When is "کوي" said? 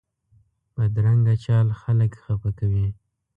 2.59-2.87